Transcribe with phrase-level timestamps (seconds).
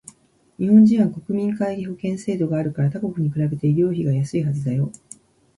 [0.57, 4.91] 日本人は国民皆保険制度があるから他国に比べて医療費がやすいはずだよ